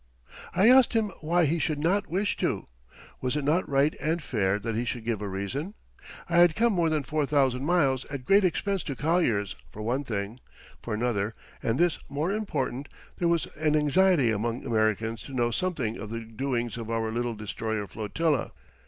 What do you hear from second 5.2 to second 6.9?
a reason? I had come more